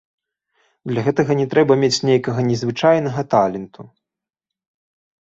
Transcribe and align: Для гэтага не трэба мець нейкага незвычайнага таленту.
Для 0.91 1.01
гэтага 1.07 1.31
не 1.41 1.43
трэба 1.51 1.73
мець 1.83 1.99
нейкага 2.09 2.39
незвычайнага 2.49 3.21
таленту. 3.35 3.81